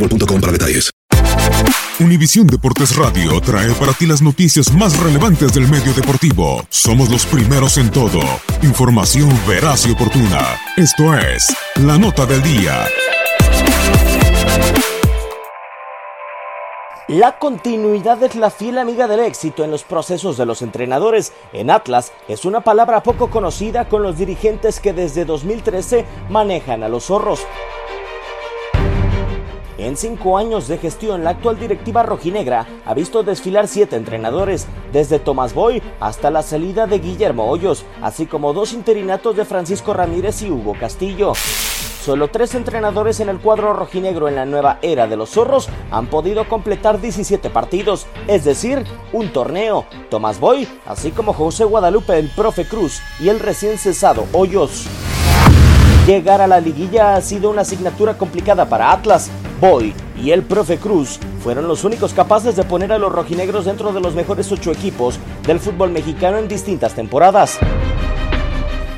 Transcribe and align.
boostmobile.com 0.00 0.40
para 0.40 0.52
detalles. 0.52 0.90
Univisión 2.00 2.46
Deportes 2.46 2.96
Radio 2.96 3.38
trae 3.42 3.72
para 3.74 3.92
ti 3.92 4.06
las 4.06 4.22
noticias 4.22 4.72
más 4.72 4.98
relevantes 4.98 5.52
del 5.52 5.68
medio 5.68 5.92
deportivo. 5.92 6.64
Somos 6.70 7.10
los 7.10 7.26
primeros 7.26 7.76
en 7.76 7.90
todo. 7.90 8.20
Información 8.62 9.28
veraz 9.46 9.86
y 9.86 9.90
oportuna. 9.90 10.56
Esto 10.78 11.14
es 11.14 11.54
La 11.76 11.98
Nota 11.98 12.24
del 12.24 12.42
Día. 12.42 12.86
La 17.08 17.38
continuidad 17.38 18.22
es 18.22 18.36
la 18.36 18.50
fiel 18.50 18.78
amiga 18.78 19.08
del 19.08 19.18
éxito 19.18 19.64
en 19.64 19.72
los 19.72 19.82
procesos 19.82 20.36
de 20.36 20.46
los 20.46 20.62
entrenadores. 20.62 21.32
En 21.52 21.68
Atlas 21.68 22.12
es 22.28 22.44
una 22.44 22.60
palabra 22.60 23.02
poco 23.02 23.30
conocida 23.30 23.88
con 23.88 24.04
los 24.04 24.16
dirigentes 24.16 24.78
que 24.78 24.92
desde 24.92 25.24
2013 25.24 26.06
manejan 26.30 26.84
a 26.84 26.88
los 26.88 27.06
zorros. 27.06 27.40
En 29.80 29.96
cinco 29.96 30.36
años 30.36 30.68
de 30.68 30.76
gestión, 30.76 31.24
la 31.24 31.30
actual 31.30 31.58
directiva 31.58 32.02
rojinegra 32.02 32.66
ha 32.84 32.92
visto 32.92 33.22
desfilar 33.22 33.66
siete 33.66 33.96
entrenadores, 33.96 34.66
desde 34.92 35.18
Tomás 35.18 35.54
Boy 35.54 35.82
hasta 36.00 36.30
la 36.30 36.42
salida 36.42 36.86
de 36.86 36.98
Guillermo 36.98 37.48
Hoyos, 37.50 37.86
así 38.02 38.26
como 38.26 38.52
dos 38.52 38.74
interinatos 38.74 39.36
de 39.36 39.46
Francisco 39.46 39.94
Ramírez 39.94 40.42
y 40.42 40.50
Hugo 40.50 40.74
Castillo. 40.78 41.32
Solo 42.04 42.28
tres 42.28 42.54
entrenadores 42.54 43.20
en 43.20 43.30
el 43.30 43.38
cuadro 43.38 43.72
rojinegro 43.72 44.28
en 44.28 44.36
la 44.36 44.44
nueva 44.44 44.78
era 44.82 45.06
de 45.06 45.16
los 45.16 45.30
zorros 45.30 45.70
han 45.90 46.08
podido 46.08 46.46
completar 46.46 47.00
17 47.00 47.48
partidos, 47.48 48.06
es 48.26 48.44
decir, 48.44 48.84
un 49.14 49.32
torneo. 49.32 49.86
Tomás 50.10 50.38
Boy, 50.40 50.68
así 50.84 51.10
como 51.10 51.32
José 51.32 51.64
Guadalupe, 51.64 52.18
el 52.18 52.28
profe 52.28 52.66
Cruz 52.66 53.00
y 53.18 53.30
el 53.30 53.40
recién 53.40 53.78
cesado 53.78 54.26
Hoyos. 54.34 54.88
Llegar 56.06 56.42
a 56.42 56.46
la 56.46 56.60
liguilla 56.60 57.14
ha 57.14 57.20
sido 57.22 57.48
una 57.48 57.62
asignatura 57.62 58.18
complicada 58.18 58.68
para 58.68 58.92
Atlas. 58.92 59.30
Boy 59.60 59.94
y 60.16 60.30
el 60.30 60.42
profe 60.42 60.78
Cruz 60.78 61.20
fueron 61.42 61.68
los 61.68 61.84
únicos 61.84 62.14
capaces 62.14 62.56
de 62.56 62.64
poner 62.64 62.92
a 62.92 62.98
los 62.98 63.12
rojinegros 63.12 63.66
dentro 63.66 63.92
de 63.92 64.00
los 64.00 64.14
mejores 64.14 64.50
ocho 64.50 64.72
equipos 64.72 65.18
del 65.46 65.60
fútbol 65.60 65.90
mexicano 65.90 66.38
en 66.38 66.48
distintas 66.48 66.94
temporadas. 66.94 67.58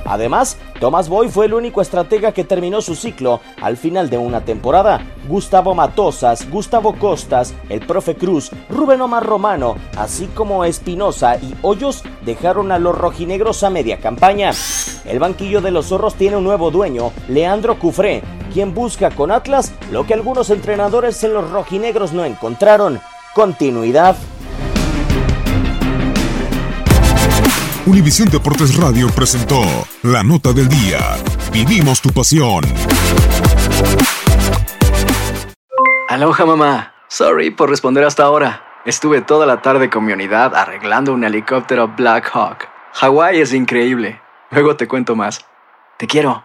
Además, 0.05 0.59
Tomás 0.79 1.09
Boy 1.09 1.29
fue 1.29 1.47
el 1.47 1.55
único 1.55 1.81
estratega 1.81 2.33
que 2.33 2.45
terminó 2.45 2.81
su 2.81 2.95
ciclo 2.95 3.41
al 3.61 3.77
final 3.77 4.11
de 4.11 4.19
una 4.19 4.45
temporada. 4.45 5.01
Gustavo 5.27 5.75
Matosas, 5.75 6.49
Gustavo 6.51 6.95
Costas, 6.97 7.55
el 7.69 7.81
profe 7.87 8.15
Cruz, 8.15 8.51
Rubén 8.69 9.01
Omar 9.01 9.25
Romano, 9.25 9.77
así 9.97 10.27
como 10.27 10.65
Espinosa 10.65 11.37
y 11.39 11.55
Hoyos 11.63 12.03
dejaron 12.25 12.73
a 12.73 12.79
los 12.79 12.97
rojinegros 12.97 13.63
a 13.63 13.71
media 13.71 13.99
campaña. 13.99 14.53
El 15.05 15.19
banquillo 15.19 15.61
de 15.61 15.71
los 15.71 15.87
zorros 15.87 16.15
tiene 16.15 16.37
un 16.37 16.45
nuevo 16.45 16.71
dueño, 16.71 17.13
Leandro 17.29 17.79
Cufré, 17.79 18.23
quien 18.53 18.75
busca 18.75 19.11
con 19.11 19.31
Atlas 19.31 19.73
lo 19.91 20.07
que 20.07 20.15
algunos 20.15 20.51
entrenadores 20.51 21.23
en 21.25 21.35
los 21.35 21.51
rojinegros 21.51 22.13
no 22.13 22.25
encontraron, 22.25 23.01
continuidad. 23.35 24.17
Univisión 27.85 28.29
Deportes 28.29 28.77
Radio 28.77 29.09
presentó 29.09 29.61
La 30.03 30.23
Nota 30.23 30.53
del 30.53 30.69
Día. 30.69 31.01
Vivimos 31.53 32.01
tu 32.01 32.11
pasión. 32.11 32.63
Aloha 36.09 36.47
mamá. 36.47 36.95
Sorry 37.09 37.51
por 37.51 37.71
responder 37.71 38.05
hasta 38.05 38.23
ahora. 38.23 38.65
Estuve 38.85 39.21
toda 39.21 39.47
la 39.47 39.63
tarde 39.63 39.91
con 39.91 40.05
mi 40.05 40.13
unidad 40.13 40.55
arreglando 40.55 41.13
un 41.13 41.25
helicóptero 41.25 41.89
Black 41.89 42.31
Hawk. 42.33 42.69
Hawái 42.95 43.41
es 43.41 43.53
increíble. 43.53 44.21
Luego 44.51 44.77
te 44.77 44.87
cuento 44.87 45.17
más. 45.17 45.45
Te 45.99 46.07
quiero. 46.07 46.45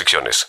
restricciones. 0.00 0.46